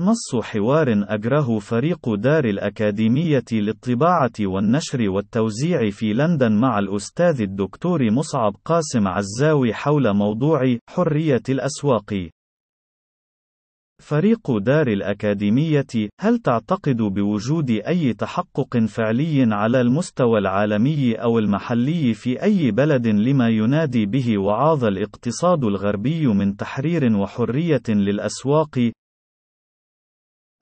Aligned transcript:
نص 0.00 0.36
حوار 0.42 1.04
أجره 1.08 1.58
فريق 1.58 2.14
دار 2.14 2.44
الأكاديمية 2.44 3.44
للطباعة 3.52 4.32
والنشر 4.40 5.10
والتوزيع 5.10 5.90
في 5.90 6.12
لندن 6.12 6.52
مع 6.52 6.78
الأستاذ 6.78 7.40
الدكتور 7.40 8.10
مصعب 8.10 8.56
قاسم 8.64 9.08
عزاوي 9.08 9.74
حول 9.74 10.14
موضوع 10.14 10.76
حرية 10.90 11.42
الأسواق. 11.48 12.28
فريق 14.02 14.58
دار 14.58 14.86
الأكاديمية، 14.86 16.08
هل 16.20 16.38
تعتقد 16.38 16.96
بوجود 16.96 17.70
أي 17.70 18.12
تحقق 18.14 18.78
فعلي 18.78 19.54
على 19.54 19.80
المستوى 19.80 20.38
العالمي 20.38 21.14
أو 21.14 21.38
المحلي 21.38 22.14
في 22.14 22.42
أي 22.42 22.70
بلد 22.70 23.06
لما 23.06 23.48
ينادي 23.48 24.06
به 24.06 24.38
وعاظ 24.38 24.84
الاقتصاد 24.84 25.64
الغربي 25.64 26.26
من 26.26 26.56
تحرير 26.56 27.16
وحرية 27.16 27.82
للأسواق؟ 27.88 28.92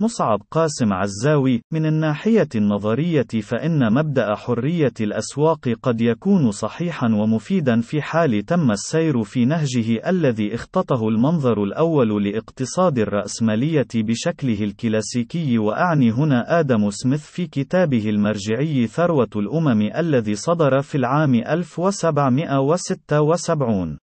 مصعب 0.00 0.42
قاسم 0.50 0.92
عزاوي 0.92 1.62
من 1.72 1.86
الناحية 1.86 2.48
النظرية 2.54 3.26
فإن 3.42 3.92
مبدأ 3.92 4.34
حرية 4.34 4.92
الأسواق 5.00 5.68
قد 5.82 6.00
يكون 6.00 6.50
صحيحا 6.50 7.06
ومفيدا 7.06 7.80
في 7.80 8.02
حال 8.02 8.44
تم 8.44 8.70
السير 8.70 9.22
في 9.22 9.44
نهجه 9.44 10.10
الذي 10.10 10.54
اختطه 10.54 11.08
المنظر 11.08 11.64
الأول 11.64 12.24
لاقتصاد 12.24 12.98
الرأسمالية 12.98 13.88
بشكله 13.94 14.64
الكلاسيكي. 14.64 15.58
وأعني 15.58 16.10
هنا 16.10 16.60
آدم 16.60 16.90
سميث 16.90 17.26
في 17.26 17.46
كتابه 17.46 18.08
المرجعي 18.08 18.86
ثروة 18.86 19.30
الأمم 19.36 19.90
الذي 19.96 20.34
صدر 20.34 20.82
في 20.82 20.94
العام 20.94 21.34
1776 21.34 23.98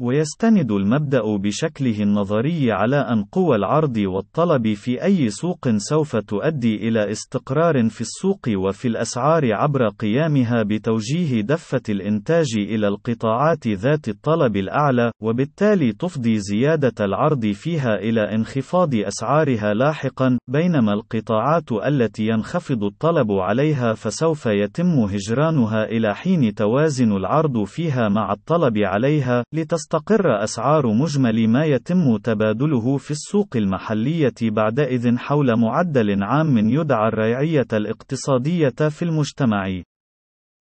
ويستند 0.00 0.72
المبدأ 0.72 1.36
بشكله 1.36 2.02
النظري 2.02 2.72
على 2.72 2.96
أن 2.96 3.24
قوى 3.24 3.56
العرض 3.56 3.96
والطلب 3.96 4.74
في 4.74 5.04
أي 5.04 5.30
سوق 5.30 5.68
سوف 5.76 6.16
تؤدي 6.16 6.88
إلى 6.88 7.10
استقرار 7.10 7.88
في 7.88 8.00
السوق 8.00 8.40
وفي 8.48 8.88
الأسعار 8.88 9.54
عبر 9.54 9.88
قيامها 9.88 10.62
بتوجيه 10.62 11.40
دفة 11.40 11.82
الإنتاج 11.88 12.46
إلى 12.56 12.88
القطاعات 12.88 13.68
ذات 13.68 14.08
الطلب 14.08 14.56
الأعلى، 14.56 15.10
وبالتالي 15.22 15.92
تفضي 15.92 16.38
زيادة 16.38 17.04
العرض 17.04 17.46
فيها 17.46 17.94
إلى 17.94 18.34
انخفاض 18.34 18.94
أسعارها 18.94 19.74
لاحقًا، 19.74 20.38
بينما 20.48 20.92
القطاعات 20.92 21.72
التي 21.72 22.26
ينخفض 22.26 22.84
الطلب 22.84 23.32
عليها 23.32 23.94
فسوف 23.94 24.46
يتم 24.46 24.98
هجرانها 24.98 25.84
إلى 25.84 26.14
حين 26.14 26.54
توازن 26.54 27.12
العرض 27.12 27.64
فيها 27.64 28.08
مع 28.08 28.32
الطلب 28.32 28.78
عليها، 28.78 29.44
لتست 29.52 29.87
تستقر 29.90 30.44
أسعار 30.44 30.86
مجمل 30.86 31.48
ما 31.48 31.64
يتم 31.64 32.16
تبادله 32.16 32.96
في 32.96 33.10
السوق 33.10 33.48
المحلية 33.56 34.34
بعدئذ 34.42 35.16
حول 35.16 35.56
معدل 35.56 36.22
عام 36.22 36.58
يدعى 36.58 37.08
الريعية 37.08 37.66
الاقتصادية 37.72 38.88
في 38.88 39.02
المجتمع. 39.02 39.82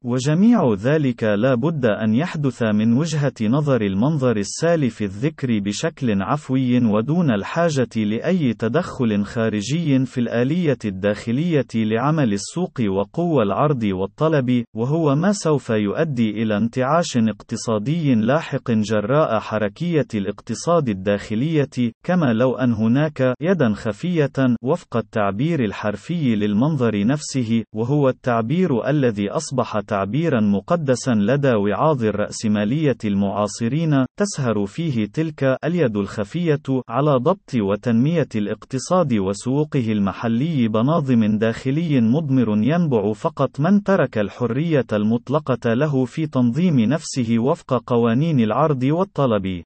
وجميع 0.04 0.74
ذلك 0.74 1.24
لا 1.24 1.56
بد 1.56 1.86
أن 1.86 2.14
يحدث 2.14 2.64
من 2.64 2.94
وجهة 2.94 3.34
نظر 3.42 3.82
المنظر 3.82 4.38
السالف 4.38 5.02
الذكر 5.02 5.60
بشكل 5.60 6.22
عفوي 6.22 6.86
ودون 6.86 7.32
الحاجة 7.32 7.90
لأي 7.96 8.54
تدخل 8.54 9.24
خارجي 9.24 10.06
في 10.06 10.18
الآلية 10.18 10.78
الداخلية 10.86 11.68
لعمل 11.76 12.34
السوق 12.34 12.82
وقوى 12.90 13.44
العرض 13.44 13.84
والطلب، 13.84 14.64
وهو 14.76 15.16
ما 15.16 15.32
سوف 15.32 15.70
يؤدي 15.70 16.30
إلى 16.44 16.58
انتعاش 16.58 17.18
اقتصادي 17.18 18.16
لاحق 18.16 18.72
جراء 18.72 19.40
حركية 19.40 20.08
الاقتصاد 20.16 20.90
الداخلية، 20.90 21.92
كما 22.04 22.34
لو 22.34 22.56
أن 22.56 22.74
هناك 22.74 23.34
يدا 23.42 23.74
خفية 23.74 24.56
وفق 24.64 24.98
التعبير 24.98 25.64
الحرفي 25.64 26.36
للمنظر 26.36 27.06
نفسه، 27.06 27.64
وهو 27.76 28.10
التعبير 28.10 28.90
الذي 28.90 29.30
أصبح 29.30 29.87
تعبيرا 29.88 30.42
مقدسا 30.42 31.12
لدى 31.12 31.54
وعاظ 31.54 32.04
الرأسمالية 32.04 32.98
المعاصرين، 33.06 34.06
تسهر 34.20 34.66
فيه 34.66 35.06
تلك 35.06 35.58
اليد 35.64 35.98
الخفية 35.98 36.62
على 36.90 37.16
ضبط 37.16 37.56
وتنمية 37.56 38.28
الاقتصاد 38.36 39.14
وسوقه 39.14 39.92
المحلي 39.92 40.68
بناظم 40.68 41.38
داخلي 41.38 42.02
مضمر 42.02 42.50
ينبع 42.64 43.14
فقط 43.14 43.60
من 43.60 43.84
ترك 43.84 44.18
الحرية 44.18 44.86
المطلقة 44.94 45.74
له 45.74 46.06
في 46.06 46.28
تنظيم 46.28 46.80
نفسه 46.80 47.40
وفق 47.40 47.84
قوانين 47.88 48.40
العرض 48.40 48.84
والطلب. 48.84 49.64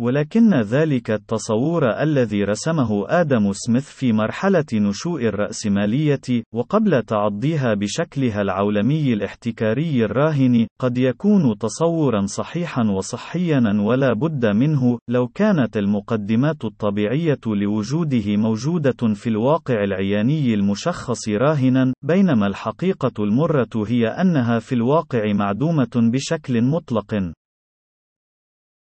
ولكن 0.00 0.54
ذلك 0.54 1.10
التصور 1.10 2.02
الذي 2.02 2.44
رسمه 2.44 3.04
آدم 3.08 3.52
سميث 3.52 3.88
في 3.88 4.12
مرحلة 4.12 4.64
نشوء 4.74 5.24
الرأسمالية، 5.24 6.42
وقبل 6.54 7.02
تعضيها 7.02 7.74
بشكلها 7.74 8.42
العولمي 8.42 9.12
الاحتكاري 9.12 10.04
الراهن، 10.04 10.66
قد 10.80 10.98
يكون 10.98 11.58
تصورا 11.58 12.26
صحيحا 12.26 12.82
وصحيا 12.82 13.62
ولا 13.80 14.12
بد 14.12 14.46
منه، 14.46 14.98
لو 15.08 15.28
كانت 15.28 15.76
المقدمات 15.76 16.64
الطبيعية 16.64 17.40
لوجوده 17.46 18.36
موجودة 18.36 19.14
في 19.14 19.26
الواقع 19.26 19.84
العياني 19.84 20.54
المشخص 20.54 21.28
راهنا، 21.28 21.92
بينما 22.04 22.46
الحقيقة 22.46 23.24
المرة 23.24 23.86
هي 23.86 24.06
أنها 24.06 24.58
في 24.58 24.74
الواقع 24.74 25.32
معدومة 25.32 25.90
بشكل 26.12 26.62
مطلق. 26.62 27.32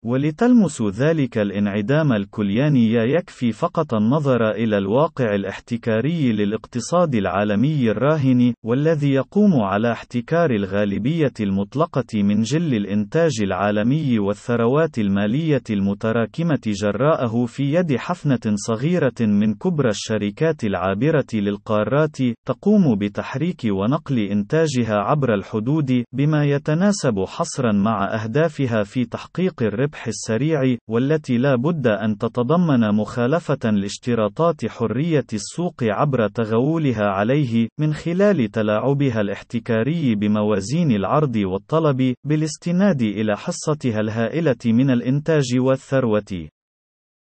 ولتلمس 0.04 0.82
ذلك 0.82 1.38
الانعدام 1.38 2.12
الكلياني 2.12 2.92
يكفي 2.92 3.52
فقط 3.52 3.94
النظر 3.94 4.50
إلى 4.50 4.78
الواقع 4.78 5.34
الاحتكاري 5.34 6.32
للاقتصاد 6.32 7.14
العالمي 7.14 7.90
الراهن، 7.90 8.54
والذي 8.64 9.12
يقوم 9.12 9.60
على 9.60 9.92
احتكار 9.92 10.50
الغالبية 10.50 11.32
المطلقة 11.40 12.22
من 12.22 12.42
جل 12.42 12.74
الإنتاج 12.74 13.32
العالمي 13.42 14.18
والثروات 14.18 14.98
المالية 14.98 15.62
المتراكمة 15.70 16.60
جراءه 16.66 17.46
في 17.46 17.74
يد 17.74 17.96
حفنة 17.96 18.54
صغيرة 18.54 19.20
من 19.20 19.54
كبرى 19.54 19.90
الشركات 19.90 20.64
العابرة 20.64 21.26
للقارات، 21.34 22.16
تقوم 22.46 22.98
بتحريك 22.98 23.62
ونقل 23.70 24.18
إنتاجها 24.18 24.94
عبر 24.94 25.34
الحدود، 25.34 26.04
بما 26.12 26.44
يتناسب 26.44 27.24
حصرا 27.28 27.72
مع 27.72 28.14
أهدافها 28.14 28.82
في 28.82 29.04
تحقيق 29.04 29.62
الربح 29.62 29.95
الربح 29.96 30.06
السريع، 30.06 30.76
والتي 30.90 31.38
لا 31.38 31.56
بد 31.56 31.86
أن 31.86 32.18
تتضمن 32.18 32.94
مخالفة 32.94 33.70
لاشتراطات 33.70 34.66
حرية 34.66 35.26
السوق 35.32 35.74
عبر 35.82 36.28
تغولها 36.28 37.04
عليه، 37.04 37.68
من 37.80 37.94
خلال 37.94 38.50
تلاعبها 38.50 39.20
الاحتكاري 39.20 40.14
بموازين 40.14 40.90
العرض 40.90 41.36
والطلب، 41.36 42.14
بالاستناد 42.26 43.02
إلى 43.02 43.36
حصتها 43.36 44.00
الهائلة 44.00 44.62
من 44.66 44.90
الإنتاج 44.90 45.58
والثروة. 45.58 46.48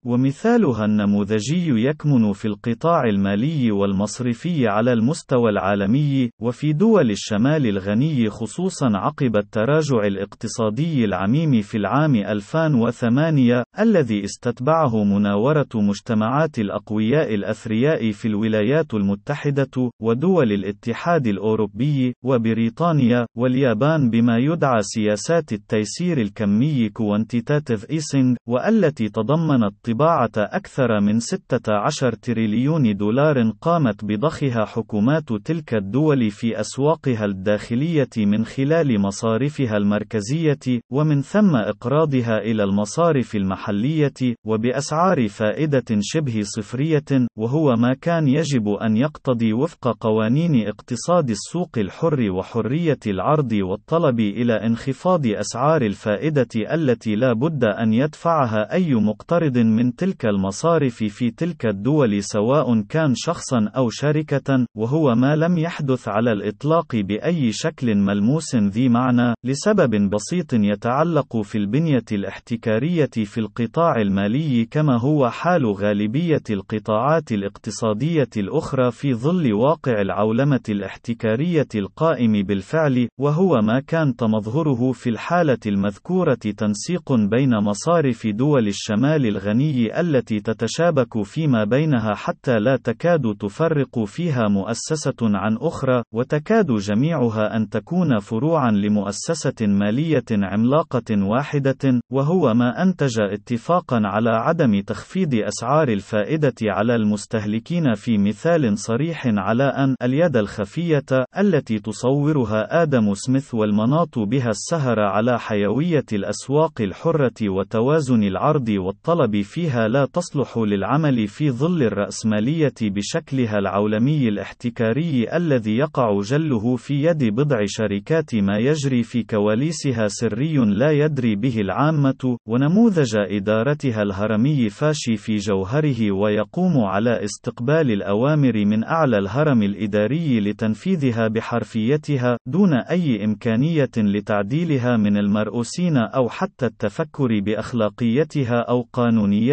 ومثالها 0.05 0.85
النموذجي 0.85 1.85
يكمن 1.85 2.33
في 2.33 2.45
القطاع 2.45 3.03
المالي 3.03 3.71
والمصرفي 3.71 4.67
على 4.67 4.93
المستوى 4.93 5.49
العالمي، 5.49 6.29
وفي 6.41 6.73
دول 6.73 7.11
الشمال 7.11 7.67
الغني 7.67 8.29
خصوصا 8.29 8.97
عقب 8.97 9.37
التراجع 9.37 10.07
الاقتصادي 10.07 11.05
العميم 11.05 11.61
في 11.61 11.77
العام 11.77 12.15
2008 12.15 13.63
الذي 13.79 14.23
استتبعه 14.23 15.03
مناورة 15.03 15.67
مجتمعات 15.75 16.59
الأقوياء 16.59 17.33
الأثرياء 17.33 18.11
في 18.11 18.27
الولايات 18.27 18.93
المتحدة، 18.93 19.91
ودول 20.01 20.51
الاتحاد 20.51 21.27
الأوروبي، 21.27 22.13
وبريطانيا، 22.23 23.25
واليابان 23.37 24.09
بما 24.09 24.37
يدعى 24.37 24.81
سياسات 24.81 25.53
التيسير 25.53 26.21
الكمي 26.21 26.89
quantitative 26.89 27.89
easing، 27.91 28.35
والتي 28.47 29.09
تضمنت 29.09 29.90
طباعة 29.91 30.31
أكثر 30.37 30.99
من 30.99 31.19
16 31.19 32.13
تريليون 32.13 32.97
دولار 32.97 33.51
قامت 33.61 34.05
بضخها 34.05 34.65
حكومات 34.65 35.33
تلك 35.33 35.73
الدول 35.73 36.31
في 36.31 36.59
أسواقها 36.59 37.25
الداخلية 37.25 38.09
من 38.17 38.45
خلال 38.45 39.01
مصارفها 39.01 39.77
المركزية، 39.77 40.81
ومن 40.91 41.21
ثم 41.21 41.55
إقراضها 41.55 42.37
إلى 42.37 42.63
المصارف 42.63 43.35
المحلية، 43.35 44.35
وبأسعار 44.45 45.27
فائدة 45.27 45.85
شبه 46.01 46.41
صفرية، 46.43 47.27
وهو 47.37 47.75
ما 47.75 47.93
كان 47.93 48.27
يجب 48.27 48.69
أن 48.69 48.97
يقتضي 48.97 49.53
وفق 49.53 49.97
قوانين 49.99 50.67
اقتصاد 50.67 51.29
السوق 51.29 51.77
الحر 51.77 52.31
وحرية 52.31 52.99
العرض 53.07 53.51
والطلب 53.51 54.19
إلى 54.19 54.53
انخفاض 54.53 55.27
أسعار 55.27 55.81
الفائدة 55.81 56.73
التي 56.73 57.15
لا 57.15 57.33
بد 57.33 57.63
أن 57.63 57.93
يدفعها 57.93 58.73
أي 58.73 58.93
مقترض 58.93 59.57
من 59.57 59.80
من 59.81 59.95
تلك 59.95 60.25
المصارف 60.25 60.95
في 60.95 61.31
تلك 61.31 61.65
الدول 61.65 62.23
سواء 62.23 62.81
كان 62.81 63.13
شخصا 63.15 63.71
أو 63.75 63.89
شركة، 63.89 64.65
وهو 64.77 65.15
ما 65.15 65.35
لم 65.35 65.57
يحدث 65.57 66.07
على 66.07 66.31
الإطلاق 66.31 66.95
بأي 66.95 67.51
شكل 67.51 67.95
ملموس 67.95 68.55
ذي 68.55 68.89
معنى، 68.89 69.33
لسبب 69.43 70.09
بسيط 70.09 70.53
يتعلق 70.53 71.41
في 71.41 71.57
البنية 71.57 72.03
الاحتكارية 72.11 73.09
في 73.25 73.37
القطاع 73.37 74.01
المالي 74.01 74.65
كما 74.65 74.99
هو 74.99 75.29
حال 75.29 75.65
غالبية 75.65 76.43
القطاعات 76.49 77.31
الاقتصادية 77.31 78.29
الأخرى 78.37 78.91
في 78.91 79.13
ظل 79.13 79.53
واقع 79.53 80.01
العولمة 80.01 80.63
الاحتكارية 80.69 81.67
القائم 81.75 82.31
بالفعل، 82.43 83.07
وهو 83.19 83.61
ما 83.61 83.79
كان 83.79 84.15
تمظهره 84.15 84.91
في 84.91 85.09
الحالة 85.09 85.59
المذكورة 85.65 86.39
تنسيق 86.57 87.13
بين 87.13 87.57
مصارف 87.57 88.27
دول 88.27 88.67
الشمال 88.67 89.25
الغني 89.71 89.99
التي 89.99 90.39
تتشابك 90.39 91.23
فيما 91.23 91.63
بينها 91.63 92.15
حتى 92.15 92.59
لا 92.59 92.75
تكاد 92.75 93.35
تفرق 93.39 94.03
فيها 94.03 94.47
مؤسسة 94.47 95.15
عن 95.21 95.57
أخرى، 95.57 96.03
وتكاد 96.13 96.71
جميعها 96.71 97.55
أن 97.57 97.69
تكون 97.69 98.19
فروعًا 98.19 98.71
لمؤسسة 98.71 99.67
مالية 99.67 100.25
عملاقة 100.31 101.23
واحدة، 101.23 102.01
وهو 102.11 102.53
ما 102.53 102.83
أنتج 102.83 103.19
اتفاقًا 103.21 104.01
على 104.03 104.29
عدم 104.29 104.81
تخفيض 104.81 105.35
أسعار 105.35 105.89
الفائدة 105.89 106.53
على 106.61 106.95
المستهلكين 106.95 107.93
في 107.93 108.17
مثال 108.17 108.77
صريح 108.77 109.23
على 109.27 109.63
أن 109.63 109.95
اليد 110.03 110.37
الخفية 110.37 111.05
التي 111.37 111.79
تصورها 111.79 112.83
آدم 112.83 113.13
سميث 113.13 113.53
والمناط 113.53 114.19
بها 114.19 114.49
السهر 114.49 114.99
على 114.99 115.39
حيوية 115.39 116.05
الأسواق 116.13 116.81
الحرة 116.81 117.49
وتوازن 117.49 118.23
العرض 118.23 118.69
والطلب 118.69 119.41
فيها 119.61 119.87
لا 119.87 120.05
تصلح 120.05 120.57
للعمل 120.57 121.27
في 121.27 121.51
ظل 121.51 121.83
الرأسمالية 121.83 122.73
بشكلها 122.81 123.57
العولمي 123.59 124.27
الاحتكاري 124.29 125.35
الذي 125.37 125.77
يقع 125.77 126.21
جله 126.21 126.75
في 126.75 127.03
يد 127.03 127.23
بضع 127.23 127.57
شركات 127.65 128.35
ما 128.35 128.57
يجري 128.57 129.03
في 129.03 129.23
كواليسها 129.23 130.07
سري 130.07 130.57
لا 130.57 130.91
يدري 130.91 131.35
به 131.35 131.61
العامة 131.61 132.37
ونموذج 132.47 133.15
إدارتها 133.17 134.01
الهرمي 134.01 134.69
فاشي 134.69 135.17
في 135.17 135.35
جوهره 135.35 136.11
ويقوم 136.11 136.77
على 136.77 137.23
استقبال 137.23 137.91
الأوامر 137.91 138.65
من 138.65 138.83
أعلى 138.83 139.17
الهرم 139.17 139.63
الإداري 139.63 140.39
لتنفيذها 140.39 141.27
بحرفيتها 141.27 142.37
دون 142.47 142.73
أي 142.73 143.25
إمكانية 143.25 143.91
لتعديلها 143.97 144.97
من 144.97 145.17
المرؤوسين 145.17 145.97
أو 145.97 146.29
حتى 146.29 146.65
التفكر 146.65 147.39
بأخلاقيتها 147.39 148.59
أو 148.59 148.87
قانونيتها. 148.93 149.50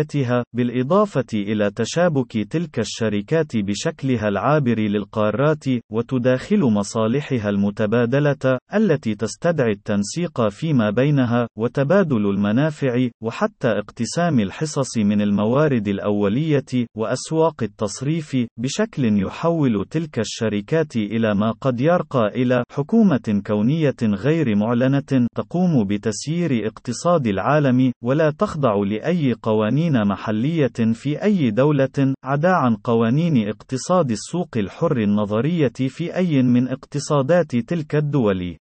بالإضافة 0.54 1.26
إلى 1.34 1.70
تشابك 1.70 2.32
تلك 2.50 2.78
الشركات 2.78 3.56
بشكلها 3.56 4.28
العابر 4.28 4.78
للقارات 4.78 5.64
وتداخل 5.92 6.60
مصالحها 6.60 7.48
المتبادلة 7.48 8.58
التي 8.74 9.14
تستدعي 9.14 9.72
التنسيق 9.72 10.48
فيما 10.48 10.90
بينها 10.90 11.48
وتبادل 11.58 12.26
المنافع 12.30 13.08
وحتى 13.22 13.68
اقتسام 13.68 14.40
الحصص 14.40 14.98
من 14.98 15.20
الموارد 15.22 15.88
الأولية 15.88 16.86
وأسواق 16.96 17.62
التصريف 17.62 18.36
بشكل 18.58 19.22
يحول 19.22 19.84
تلك 19.90 20.18
الشركات 20.18 20.96
إلى 20.96 21.34
ما 21.34 21.50
قد 21.60 21.80
يرقى 21.80 22.26
إلى 22.28 22.64
حكومة 22.70 23.42
كونية 23.46 23.96
غير 24.02 24.56
معلنة 24.56 25.26
تقوم 25.36 25.84
بتسيير 25.86 26.66
اقتصاد 26.66 27.26
العالم 27.26 27.92
ولا 28.02 28.30
تخضع 28.30 28.74
لأي 28.86 29.34
قوانين 29.42 29.87
محلية 29.96 30.92
في 30.92 31.22
أي 31.22 31.50
دولة 31.50 32.14
عدا 32.24 32.52
عن 32.52 32.76
قوانين 32.76 33.48
اقتصاد 33.48 34.10
السوق 34.10 34.48
الحر 34.56 34.96
النظرية 34.96 35.72
في 35.88 36.16
أي 36.16 36.42
من 36.42 36.68
اقتصادات 36.68 37.56
تلك 37.56 37.94
الدول. 37.94 38.56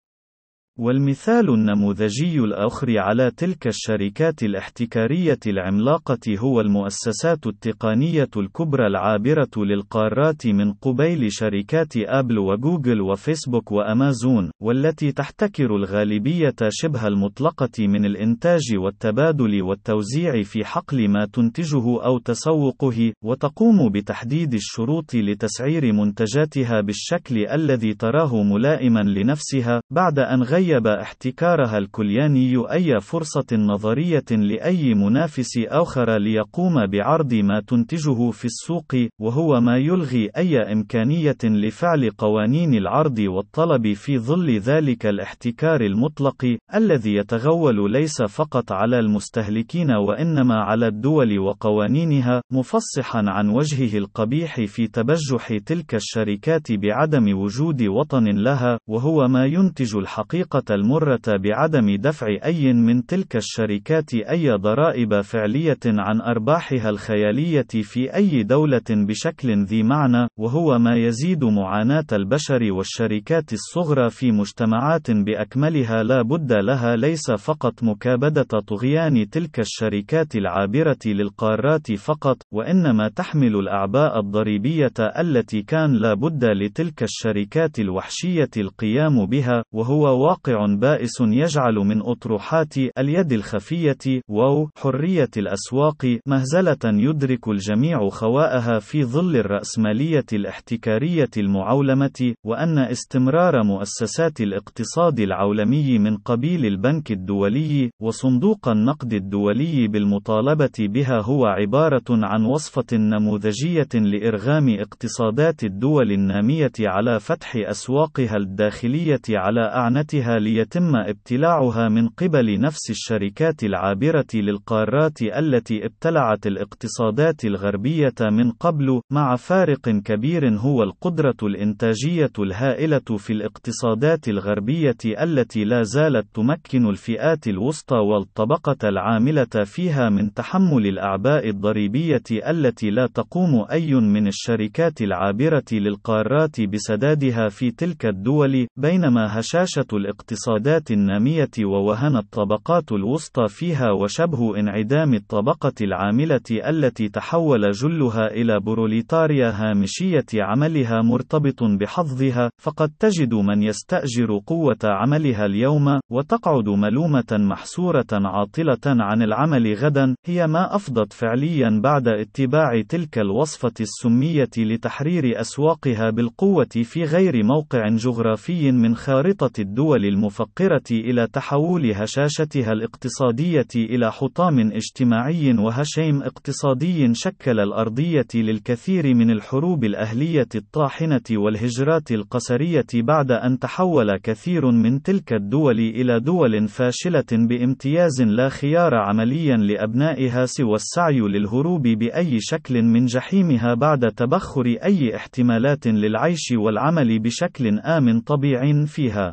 والمثال 0.78 1.50
النموذجي 1.50 2.40
الآخر 2.40 2.98
على 2.98 3.30
تلك 3.30 3.66
الشركات 3.66 4.42
الاحتكارية 4.42 5.38
العملاقة 5.46 6.38
هو 6.38 6.60
المؤسسات 6.60 7.46
التقنية 7.46 8.28
الكبرى 8.36 8.86
العابرة 8.86 9.50
للقارات 9.56 10.46
من 10.46 10.72
قبيل 10.72 11.32
شركات 11.32 11.96
آبل 11.96 12.38
وجوجل 12.38 13.00
وفيسبوك 13.00 13.72
وأمازون، 13.72 14.50
والتي 14.62 15.12
تحتكر 15.12 15.76
الغالبية 15.76 16.54
شبه 16.68 17.06
المطلقة 17.06 17.86
من 17.86 18.04
الإنتاج 18.04 18.62
والتبادل 18.76 19.62
والتوزيع 19.62 20.42
في 20.42 20.64
حقل 20.64 21.08
ما 21.08 21.26
تنتجه 21.32 22.04
أو 22.04 22.18
تسوقه، 22.18 23.12
وتقوم 23.24 23.92
بتحديد 23.92 24.54
الشروط 24.54 25.14
لتسعير 25.14 25.92
منتجاتها 25.92 26.80
بالشكل 26.80 27.46
الذي 27.46 27.94
تراه 27.94 28.42
ملائما 28.42 29.00
لنفسها، 29.00 29.80
بعد 29.90 30.18
أن 30.18 30.42
غير 30.42 30.61
غيب 30.62 30.86
احتكارها 30.86 31.78
الكلياني 31.78 32.72
أي 32.72 33.00
فرصة 33.00 33.46
نظرية 33.52 34.24
لأي 34.30 34.94
منافس 34.94 35.58
آخر 35.58 36.16
ليقوم 36.18 36.86
بعرض 36.86 37.34
ما 37.34 37.60
تنتجه 37.60 38.30
في 38.30 38.44
السوق، 38.44 38.94
وهو 39.20 39.60
ما 39.60 39.78
يلغي 39.78 40.30
أي 40.36 40.72
إمكانية 40.72 41.36
لفعل 41.44 42.10
قوانين 42.18 42.74
العرض 42.74 43.18
والطلب 43.18 43.92
في 43.92 44.18
ظل 44.18 44.50
ذلك 44.58 45.06
الاحتكار 45.06 45.80
المطلق، 45.80 46.56
الذي 46.74 47.14
يتغول 47.14 47.92
ليس 47.92 48.22
فقط 48.22 48.72
على 48.72 48.98
المستهلكين 48.98 49.90
وإنما 49.90 50.54
على 50.54 50.86
الدول 50.86 51.38
وقوانينها، 51.38 52.42
مفصحا 52.52 53.22
عن 53.26 53.48
وجهه 53.48 53.98
القبيح 53.98 54.60
في 54.64 54.86
تبجح 54.86 55.58
تلك 55.66 55.94
الشركات 55.94 56.72
بعدم 56.72 57.38
وجود 57.38 57.82
وطن 57.82 58.24
لها، 58.24 58.78
وهو 58.88 59.28
ما 59.28 59.46
ينتج 59.46 59.96
الحقيقة 59.96 60.51
الطريقة 60.54 60.74
المرة 60.74 61.20
بعدم 61.28 61.96
دفع 61.96 62.26
أي 62.44 62.72
من 62.72 63.06
تلك 63.06 63.36
الشركات 63.36 64.14
أي 64.14 64.50
ضرائب 64.50 65.20
فعلية 65.20 65.78
عن 65.86 66.20
أرباحها 66.20 66.90
الخيالية 66.90 67.66
في 67.82 68.14
أي 68.14 68.42
دولة 68.42 68.82
بشكل 68.90 69.64
ذي 69.64 69.82
معنى، 69.82 70.28
وهو 70.38 70.78
ما 70.78 70.96
يزيد 70.96 71.44
معاناة 71.44 72.04
البشر 72.12 72.72
والشركات 72.72 73.52
الصغرى 73.52 74.10
في 74.10 74.32
مجتمعات 74.32 75.10
بأكملها 75.10 76.02
لا 76.02 76.22
بد 76.22 76.52
لها 76.52 76.96
ليس 76.96 77.30
فقط 77.30 77.82
مكابدة 77.82 78.42
طغيان 78.42 79.30
تلك 79.30 79.60
الشركات 79.60 80.36
العابرة 80.36 80.98
للقارات 81.06 81.92
فقط، 81.92 82.36
وإنما 82.52 83.08
تحمل 83.08 83.56
الأعباء 83.56 84.20
الضريبية 84.20 84.92
التي 85.18 85.62
كان 85.62 85.92
لا 85.92 86.14
بد 86.14 86.44
لتلك 86.44 87.02
الشركات 87.02 87.78
الوحشية 87.78 88.50
القيام 88.56 89.26
بها، 89.26 89.62
وهو 89.72 90.24
واقع 90.24 90.41
واقع 90.48 90.74
بائس 90.74 91.20
يجعل 91.20 91.74
من 91.74 92.02
أطروحات 92.02 92.76
اليد 92.98 93.32
الخفية 93.32 94.22
واو 94.28 94.68
حرية 94.76 95.28
الأسواق 95.36 96.18
مهزلة 96.26 96.78
يدرك 96.84 97.48
الجميع 97.48 98.08
خواءها 98.08 98.78
في 98.78 99.04
ظل 99.04 99.36
الرأسمالية 99.36 100.24
الاحتكارية 100.32 101.30
المعولمة، 101.36 102.34
وأن 102.46 102.78
استمرار 102.78 103.62
مؤسسات 103.64 104.40
الاقتصاد 104.40 105.20
العولمي 105.20 105.98
من 105.98 106.16
قبيل 106.16 106.66
البنك 106.66 107.12
الدولي 107.12 107.90
وصندوق 108.00 108.68
النقد 108.68 109.12
الدولي 109.12 109.88
بالمطالبة 109.88 110.78
بها 110.78 111.20
هو 111.20 111.46
عبارة 111.46 112.04
عن 112.10 112.44
وصفة 112.44 112.96
نموذجية 112.96 113.88
لإرغام 113.94 114.76
اقتصادات 114.80 115.64
الدول 115.64 116.12
النامية 116.12 116.72
على 116.80 117.20
فتح 117.20 117.56
أسواقها 117.56 118.36
الداخلية 118.36 119.20
على 119.30 119.60
أعنتها 119.60 120.31
ليتم 120.38 120.96
ابتلاعها 120.96 121.88
من 121.88 122.08
قبل 122.08 122.60
نفس 122.60 122.90
الشركات 122.90 123.64
العابرة 123.64 124.26
للقارات 124.34 125.22
التي 125.22 125.86
ابتلعت 125.86 126.46
الاقتصادات 126.46 127.44
الغربية 127.44 128.14
من 128.20 128.50
قبل، 128.50 129.00
مع 129.10 129.36
فارق 129.36 129.88
كبير 129.88 130.48
هو 130.58 130.82
القدرة 130.82 131.36
الإنتاجية 131.42 132.32
الهائلة 132.38 133.16
في 133.18 133.32
الاقتصادات 133.32 134.28
الغربية 134.28 134.96
التي 135.04 135.64
لا 135.64 135.82
زالت 135.82 136.26
تمكن 136.34 136.86
الفئات 136.86 137.48
الوسطى 137.48 137.96
والطبقة 137.96 138.88
العاملة 138.88 139.64
فيها 139.64 140.08
من 140.10 140.34
تحمل 140.34 140.86
الأعباء 140.86 141.48
الضريبية 141.48 142.22
التي 142.30 142.90
لا 142.90 143.06
تقوم 143.06 143.66
أي 143.70 143.94
من 143.94 144.26
الشركات 144.26 145.02
العابرة 145.02 145.64
للقارات 145.72 146.60
بسدادها 146.60 147.48
في 147.48 147.70
تلك 147.70 148.06
الدول، 148.06 148.66
بينما 148.76 149.40
هشاشة 149.40 149.86
الاقتصاد 149.92 150.21
الاقتصادات 150.22 150.90
النامية 150.90 151.50
ووهن 151.64 152.16
الطبقات 152.16 152.92
الوسطى 152.92 153.48
فيها 153.48 153.90
وشبه 153.90 154.58
انعدام 154.58 155.14
الطبقة 155.14 155.72
العاملة 155.80 156.40
التي 156.50 157.08
تحول 157.08 157.70
جلها 157.70 158.26
إلى 158.26 158.60
بروليتاريا 158.60 159.50
هامشية 159.50 160.26
عملها 160.34 161.02
مرتبط 161.02 161.62
بحظها، 161.62 162.50
فقد 162.58 162.92
تجد 162.98 163.34
من 163.34 163.62
يستأجر 163.62 164.40
قوة 164.46 164.78
عملها 164.84 165.46
اليوم، 165.46 166.00
وتقعد 166.10 166.68
ملومة 166.68 167.32
محسورة 167.32 168.06
عاطلة 168.12 168.86
عن 168.86 169.22
العمل 169.22 169.74
غدا، 169.74 170.14
هي 170.26 170.46
ما 170.46 170.76
أفضت 170.76 171.12
فعليا 171.12 171.80
بعد 171.82 172.08
اتباع 172.08 172.82
تلك 172.88 173.18
الوصفة 173.18 173.74
السمية 173.80 174.50
لتحرير 174.58 175.40
أسواقها 175.40 176.10
بالقوة 176.10 176.68
في 176.82 177.04
غير 177.04 177.44
موقع 177.44 177.88
جغرافي 177.88 178.72
من 178.72 178.94
خارطة 178.94 179.60
الدول 179.60 180.04
المفقرة 180.12 180.82
إلى 180.90 181.26
تحول 181.26 181.92
هشاشتها 181.92 182.72
الاقتصادية 182.72 183.66
إلى 183.76 184.12
حطام 184.12 184.58
اجتماعي 184.58 185.52
وهشيم 185.58 186.22
اقتصادي 186.22 187.14
شكل 187.14 187.60
الأرضية 187.60 188.26
للكثير 188.34 189.14
من 189.14 189.30
الحروب 189.30 189.84
الأهلية 189.84 190.48
الطاحنة 190.54 191.20
والهجرات 191.30 192.12
القسرية 192.12 192.86
بعد 192.94 193.30
أن 193.32 193.58
تحول 193.58 194.16
كثير 194.16 194.70
من 194.70 195.02
تلك 195.02 195.32
الدول 195.32 195.78
إلى 195.78 196.20
دول 196.20 196.68
فاشلة 196.68 197.24
بامتياز 197.32 198.22
لا 198.22 198.48
خيار 198.48 198.94
عمليا 198.94 199.56
لأبنائها 199.56 200.46
سوى 200.46 200.74
السعي 200.74 201.20
للهروب 201.20 201.82
بأي 201.82 202.38
شكل 202.40 202.82
من 202.82 203.04
جحيمها 203.06 203.74
بعد 203.74 204.12
تبخر 204.12 204.66
أي 204.66 205.16
احتمالات 205.16 205.86
للعيش 205.86 206.52
والعمل 206.56 207.18
بشكل 207.18 207.78
آمن 207.78 208.20
طبيعي 208.20 208.86
فيها. 208.86 209.32